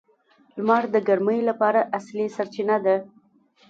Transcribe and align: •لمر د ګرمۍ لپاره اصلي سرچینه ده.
•لمر 0.57 0.83
د 0.93 0.97
ګرمۍ 1.07 1.39
لپاره 1.49 1.81
اصلي 1.97 2.25
سرچینه 2.35 2.77
ده. 2.85 2.95